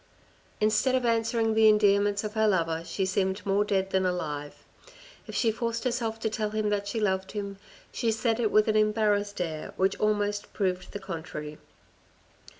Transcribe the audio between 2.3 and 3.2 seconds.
her lover, she